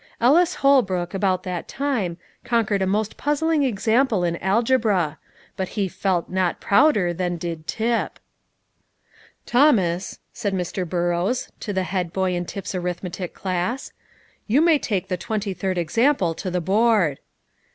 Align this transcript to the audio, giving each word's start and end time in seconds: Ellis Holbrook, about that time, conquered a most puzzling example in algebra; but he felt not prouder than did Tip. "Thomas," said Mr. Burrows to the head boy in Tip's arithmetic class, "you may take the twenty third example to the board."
Ellis 0.19 0.55
Holbrook, 0.55 1.13
about 1.13 1.43
that 1.43 1.67
time, 1.67 2.17
conquered 2.43 2.81
a 2.81 2.87
most 2.87 3.17
puzzling 3.17 3.61
example 3.63 4.23
in 4.23 4.35
algebra; 4.37 5.19
but 5.55 5.67
he 5.77 5.87
felt 5.87 6.27
not 6.27 6.59
prouder 6.59 7.13
than 7.13 7.37
did 7.37 7.67
Tip. 7.67 8.17
"Thomas," 9.45 10.17
said 10.33 10.55
Mr. 10.55 10.89
Burrows 10.89 11.51
to 11.59 11.71
the 11.71 11.83
head 11.83 12.11
boy 12.11 12.33
in 12.33 12.45
Tip's 12.45 12.73
arithmetic 12.73 13.35
class, 13.35 13.93
"you 14.47 14.59
may 14.59 14.79
take 14.79 15.07
the 15.07 15.17
twenty 15.17 15.53
third 15.53 15.77
example 15.77 16.33
to 16.33 16.49
the 16.49 16.61
board." 16.61 17.19